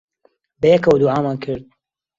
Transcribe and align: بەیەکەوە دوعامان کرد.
بەیەکەوە 0.61 0.97
دوعامان 1.01 1.37
کرد. 1.43 1.63